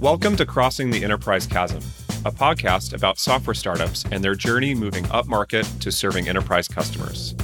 [0.00, 1.78] Welcome to Crossing the Enterprise Chasm,
[2.26, 7.34] a podcast about software startups and their journey moving upmarket to serving enterprise customers.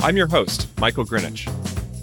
[0.00, 1.48] I'm your host, Michael Grinich.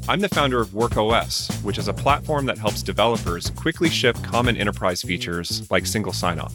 [0.10, 4.58] I'm the founder of WorkOS, which is a platform that helps developers quickly ship common
[4.58, 6.52] enterprise features like single sign on.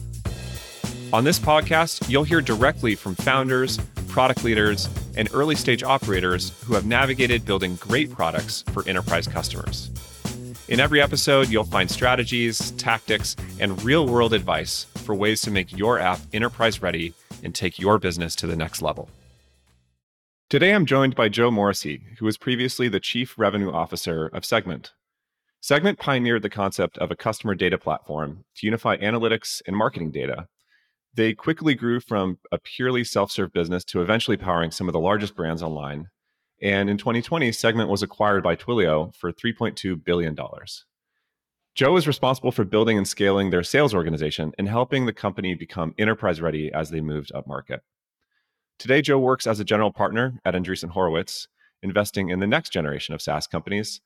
[1.13, 3.77] On this podcast, you'll hear directly from founders,
[4.09, 9.89] product leaders, and early stage operators who have navigated building great products for enterprise customers.
[10.69, 15.75] In every episode, you'll find strategies, tactics, and real world advice for ways to make
[15.75, 19.09] your app enterprise ready and take your business to the next level.
[20.47, 24.91] Today, I'm joined by Joe Morrissey, who was previously the Chief Revenue Officer of Segment.
[25.59, 30.47] Segment pioneered the concept of a customer data platform to unify analytics and marketing data.
[31.15, 34.99] They quickly grew from a purely self serve business to eventually powering some of the
[34.99, 36.09] largest brands online
[36.61, 40.37] and in 2020, Segment was acquired by Twilio for $3.2 billion.
[41.75, 45.93] Joe is responsible for building and scaling their sales organization and helping the company become
[45.97, 47.79] enterprise ready as they moved upmarket.
[48.79, 51.47] Today, Joe works as a general partner at Andreessen Horowitz,
[51.81, 54.01] investing in the next generation of SaaS companies.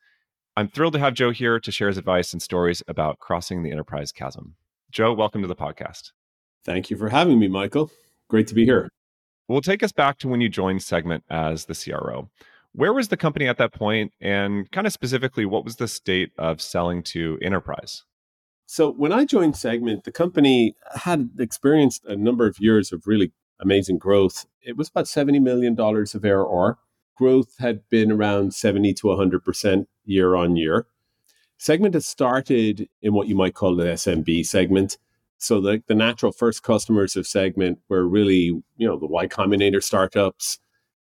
[0.55, 3.71] I'm thrilled to have Joe here to share his advice and stories about crossing the
[3.71, 4.55] enterprise chasm.
[4.91, 6.11] Joe, welcome to the podcast.
[6.65, 7.89] Thank you for having me, Michael.
[8.29, 8.89] Great to be here.
[9.47, 12.29] Well, take us back to when you joined Segment as the CRO.
[12.71, 16.31] Where was the company at that point, and kind of specifically, what was the state
[16.37, 18.03] of selling to enterprise?
[18.65, 23.31] So, when I joined Segment, the company had experienced a number of years of really
[23.59, 24.45] amazing growth.
[24.61, 26.77] It was about $70 million of ARR.
[27.15, 30.87] Growth had been around 70 to 100% year on year.
[31.57, 34.97] Segment has started in what you might call the SMB segment.
[35.43, 39.83] So the, the natural first customers of Segment were really, you know, the Y Combinator
[39.83, 40.57] startups,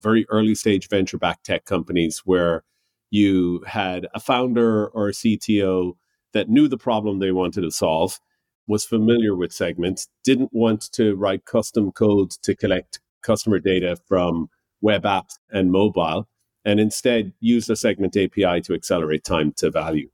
[0.03, 2.63] very early stage venture backed tech companies where
[3.09, 5.93] you had a founder or a CTO
[6.33, 8.19] that knew the problem they wanted to solve,
[8.67, 14.49] was familiar with Segment, didn't want to write custom code to collect customer data from
[14.81, 16.27] web apps and mobile,
[16.63, 20.09] and instead used a Segment API to accelerate time to value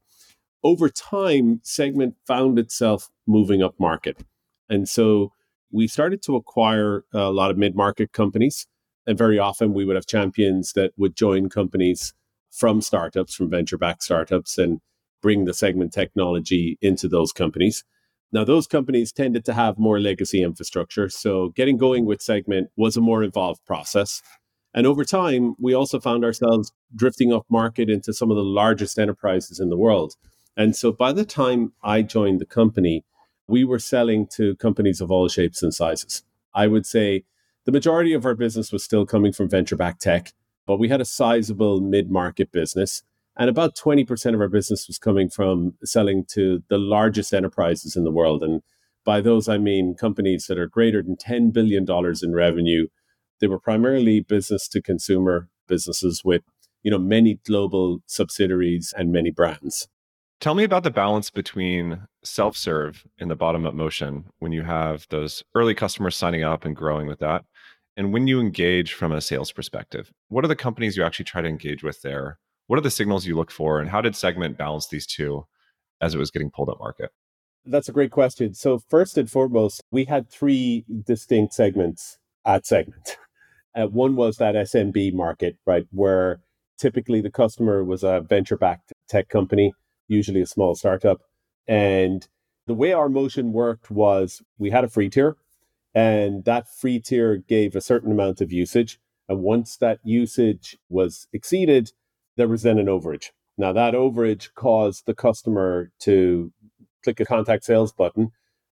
[0.63, 4.17] over time, Segment found itself moving up market.
[4.69, 5.31] And so
[5.71, 8.67] we started to acquire a lot of mid market companies.
[9.05, 12.13] And very often we would have champions that would join companies
[12.51, 14.79] from startups, from venture backed startups, and
[15.21, 17.83] bring the segment technology into those companies.
[18.31, 21.09] Now, those companies tended to have more legacy infrastructure.
[21.09, 24.21] So getting going with segment was a more involved process.
[24.73, 28.97] And over time, we also found ourselves drifting up market into some of the largest
[28.97, 30.15] enterprises in the world.
[30.55, 33.03] And so by the time I joined the company,
[33.47, 36.23] we were selling to companies of all shapes and sizes.
[36.53, 37.23] I would say
[37.65, 40.33] the majority of our business was still coming from venture backed tech,
[40.67, 43.03] but we had a sizable mid market business.
[43.35, 48.03] And about 20% of our business was coming from selling to the largest enterprises in
[48.03, 48.43] the world.
[48.43, 48.61] And
[49.03, 51.85] by those, I mean companies that are greater than $10 billion
[52.21, 52.87] in revenue.
[53.41, 56.43] They were primarily business to consumer businesses with
[56.83, 59.87] you know many global subsidiaries and many brands
[60.43, 64.61] Tell me about the balance between self serve in the bottom up motion when you
[64.63, 67.45] have those early customers signing up and growing with that,
[67.95, 70.11] and when you engage from a sales perspective.
[70.27, 72.39] What are the companies you actually try to engage with there?
[72.67, 75.45] What are the signals you look for, and how did Segment balance these two
[76.01, 77.11] as it was getting pulled up market?
[77.63, 78.53] That's a great question.
[78.53, 83.17] So, first and foremost, we had three distinct segments at Segment.
[83.75, 86.41] Uh, one was that SMB market, right, where
[86.77, 89.73] typically the customer was a venture backed tech company
[90.07, 91.21] usually a small startup.
[91.67, 92.27] And
[92.67, 95.37] the way our motion worked was we had a free tier,
[95.93, 98.99] and that free tier gave a certain amount of usage.
[99.29, 101.91] And once that usage was exceeded,
[102.35, 103.29] there was then an overage.
[103.57, 106.51] Now, that overage caused the customer to
[107.03, 108.31] click a contact sales button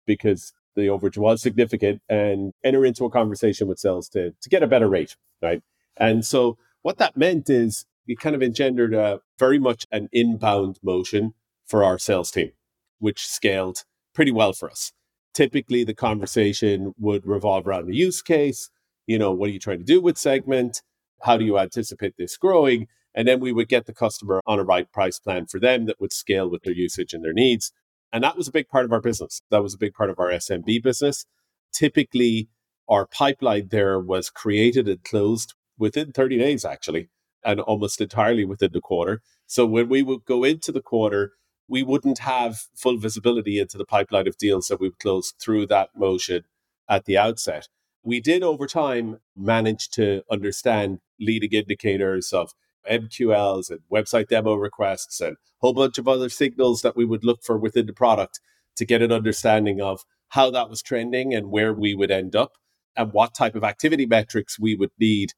[0.07, 4.63] because the overage was significant and enter into a conversation with sales to, to get
[4.63, 5.63] a better rate, right?
[5.97, 10.79] And so what that meant is it kind of engendered a very much an inbound
[10.83, 11.35] motion
[11.67, 12.53] for our sales team,
[12.99, 14.93] which scaled pretty well for us.
[15.35, 18.71] Typically, the conversation would revolve around the use case.
[19.07, 20.83] You know, what are you trying to do with segment?
[21.23, 22.87] How do you anticipate this growing?
[23.15, 26.01] And then we would get the customer on a right price plan for them that
[26.01, 27.73] would scale with their usage and their needs.
[28.13, 29.43] And that was a big part of our business.
[29.51, 31.27] That was a big part of our SMB business.
[31.73, 32.49] Typically,
[32.89, 37.09] our pipeline there was created and closed within 30 days, actually
[37.47, 39.23] and almost entirely within the quarter.
[39.47, 41.33] So when we would go into the quarter,
[41.69, 45.69] we wouldn't have full visibility into the pipeline of deals that we would close through
[45.69, 46.43] that motion
[46.89, 47.69] at the outset.
[48.03, 52.53] We did over time manage to understand leading indicators of
[52.91, 57.25] MQLs and website demo requests and a whole bunch of other signals that we would
[57.25, 58.41] look for within the product
[58.77, 62.53] to get an understanding of how that was trending and where we would end up
[62.97, 65.33] and what type of activity metrics we would need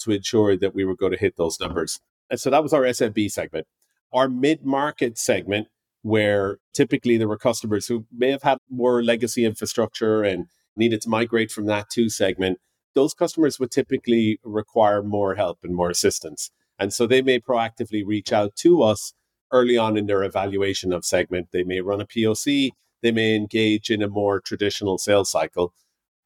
[0.00, 2.00] to ensure that we were going to hit those numbers.
[2.30, 3.66] And so that was our SMB segment.
[4.12, 5.68] Our mid market segment,
[6.02, 10.46] where typically there were customers who may have had more legacy infrastructure and
[10.76, 12.58] needed to migrate from that to segment,
[12.94, 16.50] those customers would typically require more help and more assistance.
[16.78, 19.14] And so they may proactively reach out to us
[19.52, 21.48] early on in their evaluation of segment.
[21.52, 22.70] They may run a POC,
[23.02, 25.72] they may engage in a more traditional sales cycle.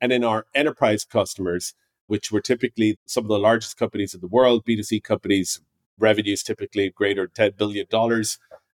[0.00, 1.74] And in our enterprise customers,
[2.08, 5.60] which were typically some of the largest companies in the world, B2C companies,
[5.98, 8.24] revenues typically greater than $10 billion,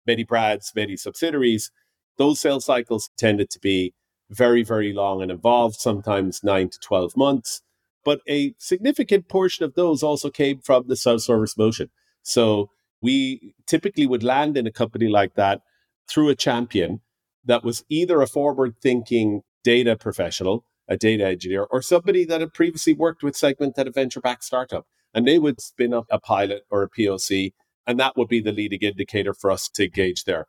[0.06, 1.70] many brands, many subsidiaries,
[2.18, 3.94] those sales cycles tended to be
[4.28, 7.62] very, very long and involved, sometimes nine to 12 months.
[8.04, 11.90] But a significant portion of those also came from the self service motion.
[12.22, 15.62] So we typically would land in a company like that
[16.08, 17.00] through a champion
[17.44, 22.52] that was either a forward thinking data professional a data engineer, or somebody that had
[22.52, 24.87] previously worked with Segment at a venture backed startup.
[25.14, 27.52] And they would spin up a pilot or a POC,
[27.87, 30.46] and that would be the leading indicator for us to engage there.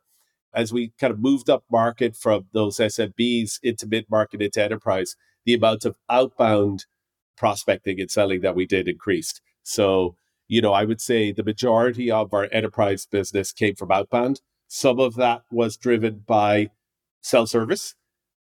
[0.52, 5.16] As we kind of moved up market from those SMBs into mid market into enterprise,
[5.46, 6.86] the amount of outbound
[7.36, 9.40] prospecting and selling that we did increased.
[9.62, 10.16] So,
[10.48, 14.40] you know, I would say the majority of our enterprise business came from outbound.
[14.68, 16.70] Some of that was driven by
[17.22, 17.94] self service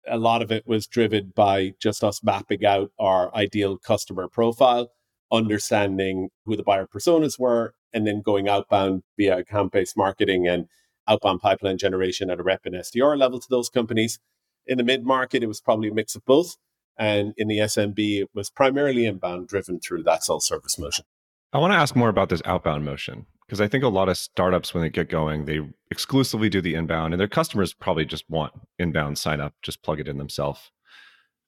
[0.08, 4.92] a lot of it was driven by just us mapping out our ideal customer profile,
[5.32, 10.68] understanding who the buyer personas were, and then going outbound via account based marketing and
[11.08, 14.20] outbound pipeline generation at a rep and SDR level to those companies.
[14.66, 16.56] In the mid market, it was probably a mix of both.
[16.98, 21.06] And in the SMB, it was primarily inbound driven through that self service motion.
[21.54, 24.18] I want to ask more about this outbound motion because I think a lot of
[24.18, 25.60] startups, when they get going, they
[25.90, 30.00] exclusively do the inbound, and their customers probably just want inbound sign up, just plug
[30.00, 30.72] it in themselves.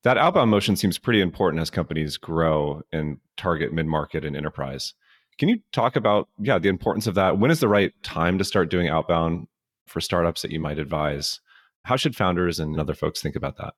[0.04, 4.94] That outbound motion seems pretty important as companies grow and target mid market and enterprise.
[5.40, 7.40] Can you talk about, yeah, the importance of that?
[7.40, 9.48] When is the right time to start doing outbound
[9.88, 11.40] for startups that you might advise?
[11.86, 13.76] How should founders and other folks think about that?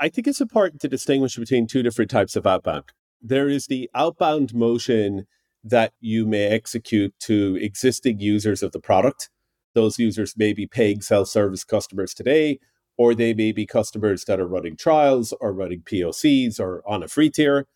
[0.00, 2.84] I think it's important to distinguish between two different types of outbound.
[3.20, 5.26] There is the outbound motion
[5.64, 9.30] that you may execute to existing users of the product.
[9.74, 12.58] Those users may be paying self service customers today,
[12.96, 17.08] or they may be customers that are running trials or running POCs or on a
[17.08, 17.66] free tier.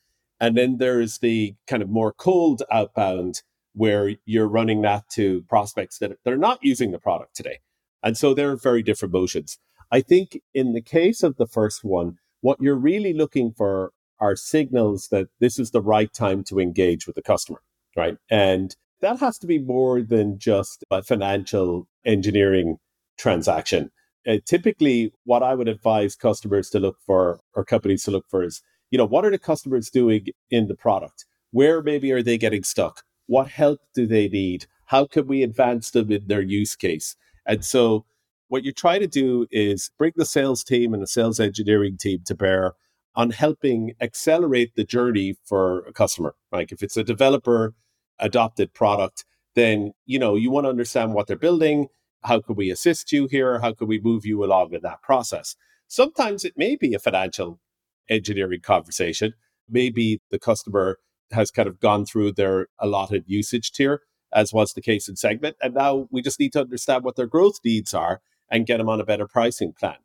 [0.40, 3.42] And then there's the kind of more cold outbound
[3.74, 7.60] where you're running that to prospects that, are not using the product today.
[8.02, 9.58] And so they're very different motions.
[9.90, 14.34] I think in the case of the first one, what you're really looking for are
[14.34, 17.60] signals that this is the right time to engage with the customer
[17.96, 18.16] right?
[18.30, 22.78] And that has to be more than just a financial engineering
[23.18, 23.90] transaction.
[24.26, 28.44] Uh, typically, what I would advise customers to look for or companies to look for
[28.44, 31.26] is, you know, what are the customers doing in the product?
[31.50, 33.02] Where maybe are they getting stuck?
[33.26, 34.66] What help do they need?
[34.86, 37.16] How can we advance them in their use case?
[37.46, 38.04] And so,
[38.48, 42.20] what you try to do is bring the sales team and the sales engineering team
[42.26, 42.74] to bear
[43.14, 46.34] on helping accelerate the journey for a customer.
[46.50, 47.74] Like if it's a developer
[48.18, 49.24] adopted product,
[49.54, 51.88] then you know you want to understand what they're building.
[52.22, 53.60] How could we assist you here?
[53.60, 55.56] How could we move you along in that process?
[55.88, 57.60] Sometimes it may be a financial
[58.08, 59.34] engineering conversation.
[59.68, 60.98] Maybe the customer
[61.32, 65.56] has kind of gone through their allotted usage tier, as was the case in Segment.
[65.62, 68.20] And now we just need to understand what their growth needs are
[68.50, 69.96] and get them on a better pricing plan.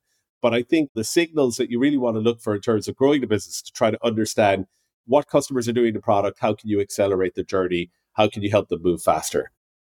[0.41, 2.95] But I think the signals that you really want to look for in terms of
[2.95, 4.67] growing the business to try to understand
[5.05, 8.51] what customers are doing the product, how can you accelerate the journey, how can you
[8.51, 9.51] help them move faster?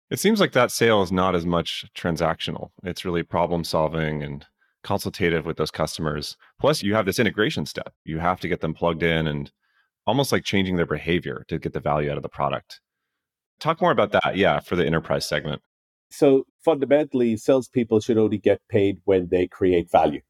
[0.10, 2.72] It seems like that sale is not as much transactional.
[2.84, 4.46] It's really problem solving and
[4.84, 6.36] consultative with those customers.
[6.60, 7.94] Plus, you have this integration step.
[8.04, 9.52] You have to get them plugged in and
[10.06, 12.82] almost like changing their behavior to get the value out of the product.
[13.60, 15.62] Talk more about that, yeah, for the enterprise segment.
[16.12, 20.22] So fundamentally, salespeople should only get paid when they create value.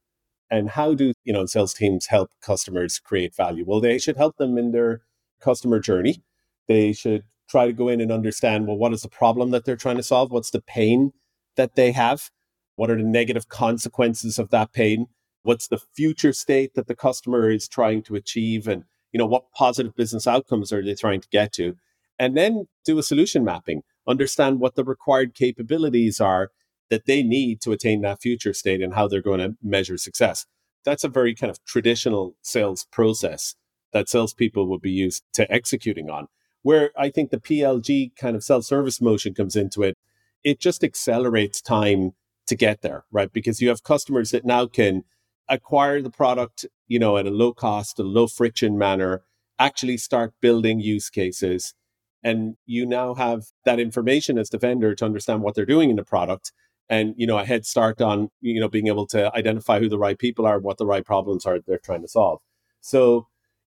[0.54, 3.66] And how do you know sales teams help customers create value?
[3.66, 5.02] Well, they should help them in their
[5.42, 6.22] customer journey.
[6.68, 9.76] They should try to go in and understand well, what is the problem that they're
[9.76, 10.30] trying to solve?
[10.32, 11.12] What's the pain
[11.56, 12.30] that they have?
[12.76, 15.08] What are the negative consequences of that pain?
[15.42, 18.68] What's the future state that the customer is trying to achieve?
[18.68, 21.78] And you know, what positive business outcomes are they trying to get to?
[22.20, 26.52] And then do a solution mapping, understand what the required capabilities are
[26.94, 30.46] that they need to attain that future state and how they're going to measure success.
[30.86, 33.56] That's a very kind of traditional sales process
[33.94, 36.28] that salespeople would be used to executing on.
[36.62, 39.98] Where I think the PLG kind of self service motion comes into it,
[40.44, 42.12] it just accelerates time
[42.46, 43.34] to get there, right?
[43.34, 45.04] Because you have customers that now can
[45.50, 49.24] acquire the product, you know, at a low cost, a low friction manner,
[49.58, 51.74] actually start building use cases.
[52.22, 55.96] And you now have that information as the vendor to understand what they're doing in
[55.96, 56.52] the product
[56.90, 59.98] and, you know, a head start on, you know, being able to identify who the
[59.98, 62.40] right people are, what the right problems are they're trying to solve.
[62.82, 63.28] So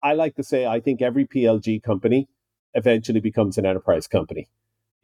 [0.03, 2.27] I like to say, I think every PLG company
[2.73, 4.47] eventually becomes an enterprise company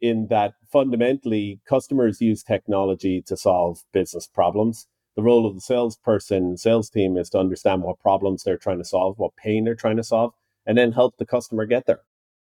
[0.00, 4.86] in that fundamentally customers use technology to solve business problems.
[5.16, 8.84] The role of the salesperson, sales team is to understand what problems they're trying to
[8.84, 10.32] solve, what pain they're trying to solve,
[10.66, 12.00] and then help the customer get there.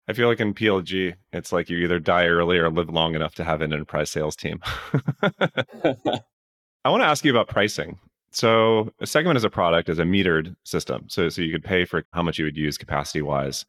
[0.07, 3.35] I feel like in PLG, it's like you either die early or live long enough
[3.37, 4.61] to have an enterprise sales team.
[5.23, 7.99] I want to ask you about pricing.
[8.31, 11.05] So, a segment as a product is a metered system.
[11.09, 13.65] So, so you could pay for how much you would use capacity wise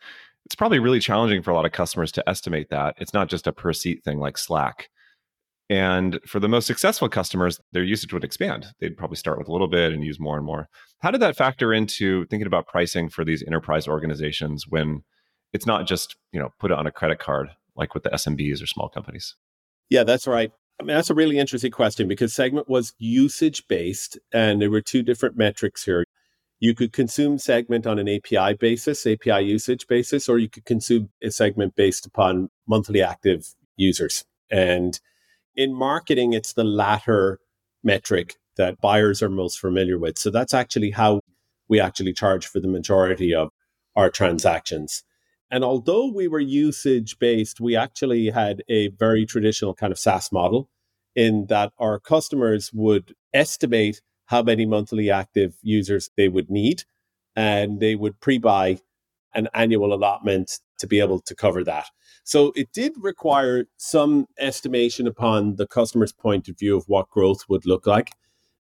[0.46, 2.96] it's probably really challenging for a lot of customers to estimate that.
[3.00, 4.90] It's not just a per seat thing like Slack.
[5.68, 8.68] And for the most successful customers, their usage would expand.
[8.80, 10.70] They'd probably start with a little bit and use more and more.
[11.00, 15.04] How did that factor into thinking about pricing for these enterprise organizations when
[15.56, 18.62] it's not just, you know, put it on a credit card like with the SMBs
[18.62, 19.36] or small companies?
[19.90, 20.52] Yeah, that's right.
[20.80, 24.82] I mean, that's a really interesting question because segment was usage based and there were
[24.82, 26.04] two different metrics here.
[26.60, 31.10] You could consume segment on an API basis, API usage basis, or you could consume
[31.24, 34.26] a segment based upon monthly active users.
[34.52, 35.00] And
[35.56, 37.40] in marketing, it's the latter
[37.84, 40.18] metric that buyers are most familiar with.
[40.18, 41.22] So that's actually how
[41.68, 43.50] we actually charge for the majority of
[43.96, 45.04] our transactions.
[45.52, 50.32] And although we were usage based, we actually had a very traditional kind of SaaS
[50.32, 50.70] model
[51.16, 56.84] in that our customers would estimate how many monthly active users they would need.
[57.36, 58.80] And they would pre buy
[59.34, 61.88] an annual allotment to be able to cover that.
[62.24, 67.46] So it did require some estimation upon the customer's point of view of what growth
[67.50, 68.12] would look like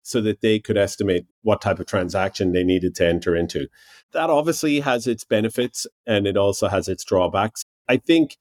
[0.08, 3.68] so that they could estimate what type of transaction they needed to enter into.
[4.12, 7.64] That obviously has its benefits and it also has its drawbacks.
[7.88, 8.38] I think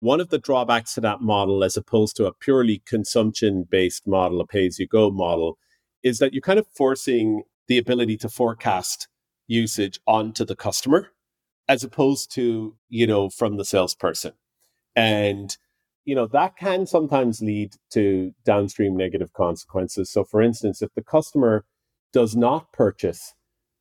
[0.00, 4.40] one of the drawbacks to that model, as opposed to a purely consumption based model,
[4.40, 5.58] a pay as you go model,
[6.02, 9.06] is that you're kind of forcing the ability to forecast
[9.46, 11.08] usage onto the customer
[11.68, 14.32] as opposed to, you know, from the salesperson.
[14.96, 15.56] And,
[16.04, 20.10] you know, that can sometimes lead to downstream negative consequences.
[20.10, 21.64] So, for instance, if the customer
[22.12, 23.34] does not purchase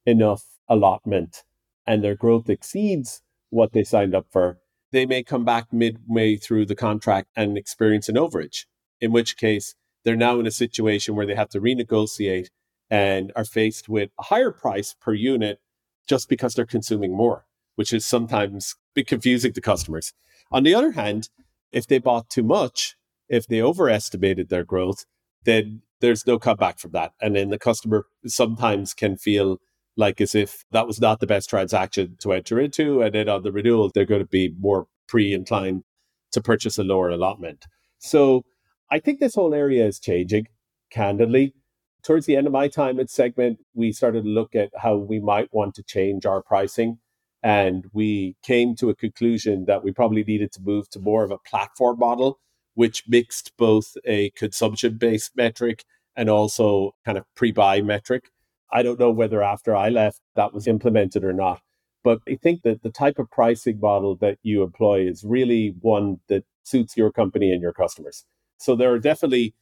[0.05, 1.43] enough allotment
[1.87, 4.59] and their growth exceeds what they signed up for,
[4.91, 8.65] they may come back midway through the contract and experience an overage,
[8.99, 12.47] in which case they're now in a situation where they have to renegotiate
[12.89, 15.59] and are faced with a higher price per unit
[16.07, 17.45] just because they're consuming more,
[17.75, 20.13] which is sometimes a bit confusing to customers.
[20.51, 21.29] On the other hand,
[21.71, 22.95] if they bought too much,
[23.27, 25.05] if they overestimated their growth,
[25.45, 27.13] then there's no comeback from that.
[27.21, 29.57] And then the customer sometimes can feel
[29.97, 33.01] like as if that was not the best transaction to enter into.
[33.01, 35.83] And then on the renewal, they're going to be more pre inclined
[36.31, 37.65] to purchase a lower allotment.
[37.97, 38.43] So
[38.89, 40.47] I think this whole area is changing,
[40.89, 41.53] candidly.
[42.01, 45.19] Towards the end of my time at Segment, we started to look at how we
[45.19, 46.99] might want to change our pricing.
[47.41, 51.31] And we came to a conclusion that we probably needed to move to more of
[51.31, 52.39] a platform model,
[52.73, 58.29] which mixed both a consumption based metric and also kind of pre buy metric.
[58.71, 61.61] I don't know whether after I left that was implemented or not.
[62.03, 66.19] But I think that the type of pricing model that you employ is really one
[66.27, 68.25] that suits your company and your customers.
[68.57, 69.53] So there are definitely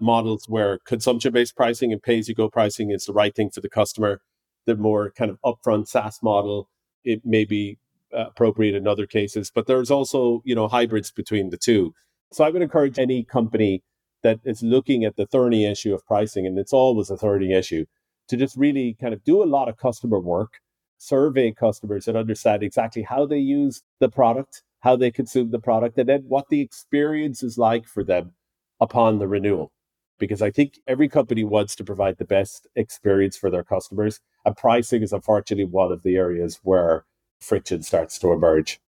[0.00, 3.50] models where consumption based pricing and pay as you go pricing is the right thing
[3.50, 4.20] for the customer.
[4.66, 6.68] The more kind of upfront SaaS model,
[7.04, 7.78] it may be
[8.12, 11.94] uh, appropriate in other cases, but there's also, you know, hybrids between the two.
[12.32, 13.82] So I would encourage any company
[14.22, 17.84] that is looking at the thorny issue of pricing, and it's always a thorny issue,
[18.28, 20.60] to just really kind of do a lot of customer work,
[20.96, 25.98] survey customers and understand exactly how they use the product, how they consume the product,
[25.98, 28.32] and then what the experience is like for them
[28.80, 29.70] upon the renewal.
[30.18, 34.20] Because I think every company wants to provide the best experience for their customers.
[34.44, 37.04] And pricing is unfortunately one of the areas where
[37.40, 38.80] friction starts to emerge.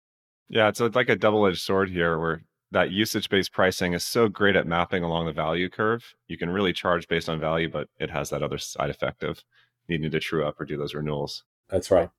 [0.49, 4.27] Yeah, it's like a double edged sword here where that usage based pricing is so
[4.27, 6.13] great at mapping along the value curve.
[6.27, 9.43] You can really charge based on value, but it has that other side effect of
[9.87, 11.43] needing to true up or do those renewals.
[11.69, 12.09] That's right.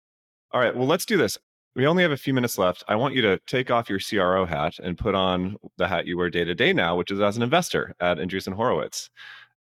[0.52, 0.74] All right.
[0.74, 1.38] Well, let's do this.
[1.74, 2.84] We only have a few minutes left.
[2.88, 6.16] I want you to take off your CRO hat and put on the hat you
[6.16, 9.10] wear day to day now, which is as an investor at Andreessen Horowitz.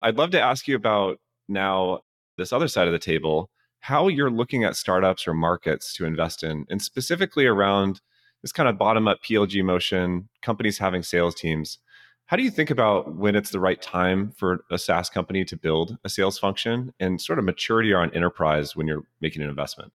[0.02, 2.00] I'd love to ask you about now
[2.38, 3.50] this other side of the table,
[3.86, 8.02] how you're looking at startups or markets to invest in, and specifically around
[8.42, 11.78] this kind of bottom up PLG motion, companies having sales teams.
[12.26, 15.56] How do you think about when it's the right time for a SaaS company to
[15.56, 19.94] build a sales function and sort of maturity on enterprise when you're making an investment?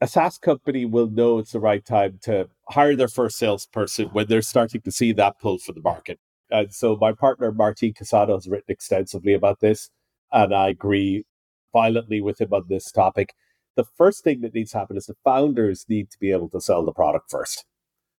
[0.00, 4.26] A SaaS company will know it's the right time to hire their first salesperson when
[4.26, 6.18] they're starting to see that pull for the market.
[6.50, 9.90] And so my partner, Martin Casado, has written extensively about this,
[10.32, 11.24] and I agree
[11.72, 13.34] violently with him on this topic.
[13.76, 16.60] The first thing that needs to happen is the founders need to be able to
[16.60, 17.64] sell the product first.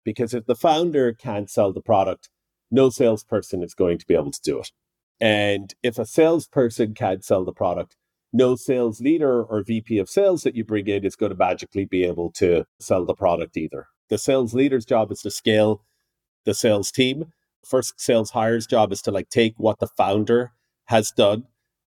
[0.05, 2.31] Because if the founder can't sell the product,
[2.71, 4.71] no salesperson is going to be able to do it.
[5.21, 7.97] And if a salesperson can't sell the product,
[8.33, 11.87] no sales leader or VP of sales that you bring in is going to magically
[11.87, 13.87] be able to sell the product either.
[14.11, 15.83] The sales leader's job is to scale
[16.45, 17.33] the sales team.
[17.67, 20.53] First sales hire's job is to like take what the founder
[20.87, 21.45] has done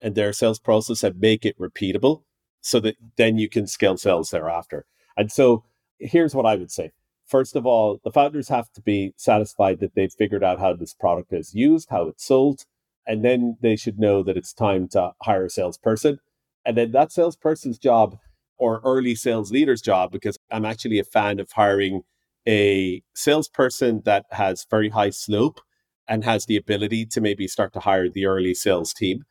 [0.03, 2.23] and their sales process and make it repeatable
[2.61, 4.85] so that then you can scale sales thereafter.
[5.17, 5.63] And so
[5.99, 6.91] here's what I would say
[7.25, 10.93] First of all, the founders have to be satisfied that they've figured out how this
[10.93, 12.65] product is used, how it's sold,
[13.07, 16.19] and then they should know that it's time to hire a salesperson.
[16.65, 18.17] And then that salesperson's job
[18.57, 22.01] or early sales leader's job, because I'm actually a fan of hiring
[22.47, 25.59] a salesperson that has very high slope
[26.07, 29.23] and has the ability to maybe start to hire the early sales team.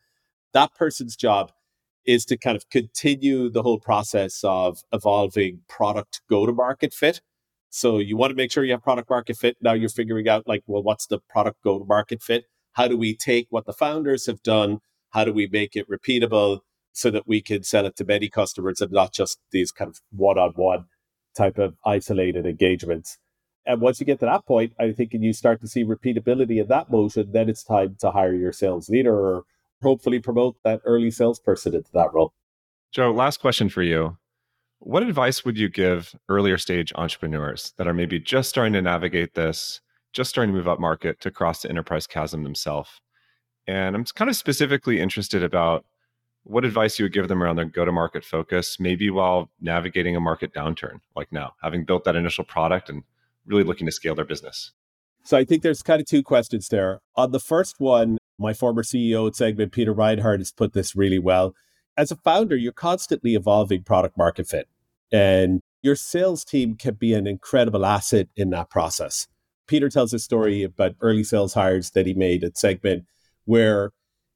[0.53, 1.51] That person's job
[2.05, 7.21] is to kind of continue the whole process of evolving product go to market fit
[7.75, 9.57] so you want to make sure you have product market fit.
[9.59, 12.45] Now you're figuring out like, well, what's the product go to market fit?
[12.73, 14.77] How do we take what the founders have done?
[15.09, 16.59] How do we make it repeatable
[16.91, 20.01] so that we can sell it to many customers and not just these kind of
[20.11, 20.85] one on one
[21.35, 23.17] type of isolated engagements?
[23.65, 26.61] And once you get to that point, I think and you start to see repeatability
[26.61, 29.45] in that motion, then it's time to hire your sales leader or
[29.83, 32.33] hopefully promote that early salesperson into that role.
[32.91, 34.17] Joe, last question for you.
[34.79, 39.33] What advice would you give earlier stage entrepreneurs that are maybe just starting to navigate
[39.33, 42.89] this, just starting to move up market to cross the enterprise chasm themselves?
[43.65, 45.85] And I'm kind of specifically interested about
[46.43, 50.15] what advice you would give them around their go to market focus, maybe while navigating
[50.15, 53.03] a market downturn like now, having built that initial product and
[53.45, 54.71] really looking to scale their business.
[55.23, 56.99] So I think there's kind of two questions there.
[57.15, 61.19] On the first one, my former CEO at Segment, Peter Reinhardt, has put this really
[61.19, 61.53] well.
[61.95, 64.67] As a founder, you're constantly evolving product market fit.
[65.11, 69.27] And your sales team can be an incredible asset in that process.
[69.67, 73.05] Peter tells a story about early sales hires that he made at Segment
[73.45, 73.91] where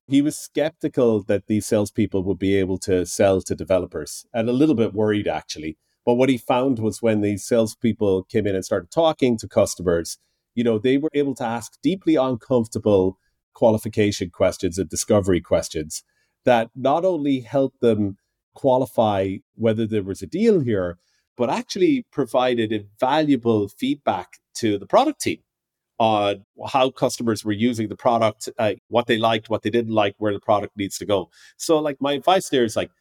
[0.07, 4.53] he was skeptical that these salespeople would be able to sell to developers and a
[4.53, 5.77] little bit worried actually.
[6.05, 10.17] But what he found was when these salespeople came in and started talking to customers,
[10.55, 13.17] you know, they were able to ask deeply uncomfortable
[13.57, 16.03] qualification questions and discovery questions
[16.45, 18.15] that not only helped them
[18.53, 20.99] qualify whether there was a deal here,
[21.35, 25.39] but actually provided invaluable feedback to the product team
[25.97, 30.13] on how customers were using the product, uh, what they liked, what they didn't like,
[30.19, 31.27] where the product needs to go.
[31.57, 32.91] So, like, my advice there is like,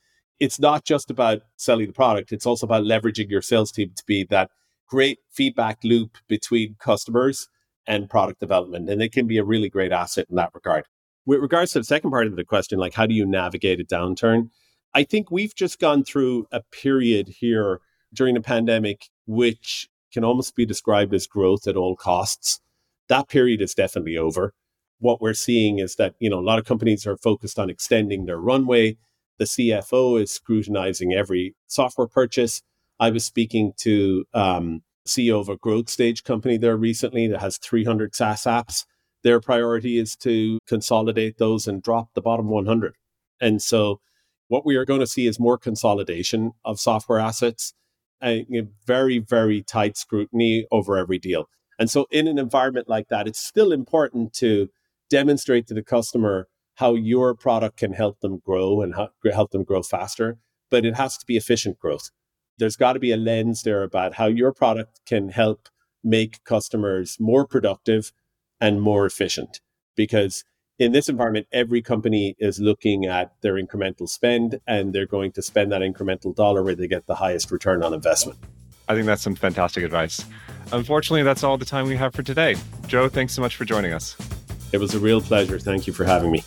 [0.41, 4.05] it's not just about selling the product, it's also about leveraging your sales team to
[4.07, 4.51] be that
[4.89, 7.49] great feedback loop between customers
[7.87, 8.89] and product development.
[8.89, 10.85] And it can be a really great asset in that regard.
[11.25, 13.85] With regards to the second part of the question, like, how do you navigate a
[13.85, 14.51] downturn?
[14.95, 17.81] I think we've just gone through a period here
[18.15, 22.61] during the pandemic, which can almost be described as growth at all costs.
[23.09, 24.55] That period is definitely over.
[24.99, 28.25] What we're seeing is that, you know, a lot of companies are focused on extending
[28.25, 28.97] their runway.
[29.39, 32.63] The CFO is scrutinizing every software purchase.
[32.99, 37.59] I was speaking to um, CEO of a growth stage company there recently that has
[37.59, 38.85] 300 SaaS apps.
[39.23, 42.95] Their priority is to consolidate those and drop the bottom 100.
[43.41, 44.01] And so
[44.49, 47.75] what we are going to see is more consolidation of software assets
[48.21, 51.49] and very, very tight scrutiny over every deal.
[51.79, 54.69] And so, in an environment like that, it's still important to
[55.11, 58.95] demonstrate to the customer how your product can help them grow and
[59.33, 60.39] help them grow faster,
[60.71, 62.11] but it has to be efficient growth.
[62.59, 65.69] There's got to be a lens there about how your product can help
[66.03, 68.13] make customers more productive
[68.61, 69.61] and more efficient.
[69.95, 70.45] Because
[70.79, 75.43] in this environment, every company is looking at their incremental spend and they're going to
[75.43, 78.39] spend that incremental dollar where they get the highest return on investment.
[78.89, 80.25] I think that's some fantastic advice.
[80.73, 82.57] Unfortunately, that's all the time we have for today.
[82.87, 84.17] Joe, thanks so much for joining us.
[84.73, 85.59] It was a real pleasure.
[85.59, 86.43] Thank you for having me.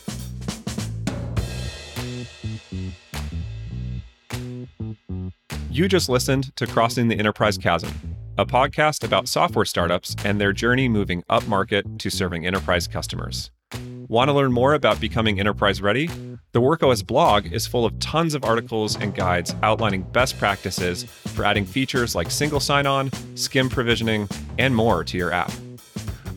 [5.80, 7.89] You just listened to Crossing the Enterprise Chasm,
[8.38, 13.50] a podcast about software startups and their journey moving up market to serving enterprise customers.
[14.10, 16.08] Want to learn more about becoming enterprise ready?
[16.52, 21.46] The WorkOS blog is full of tons of articles and guides outlining best practices for
[21.46, 25.54] adding features like single sign on, SCIM provisioning, and more to your app.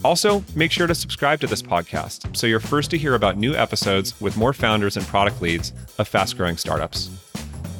[0.04, 3.56] Also, make sure to subscribe to this podcast so you're first to hear about new
[3.56, 7.10] episodes with more founders and product leads of fast growing startups.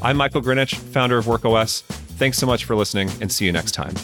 [0.05, 1.83] I'm Michael Grinich, founder of WorkOS.
[1.83, 3.95] Thanks so much for listening and see you next time.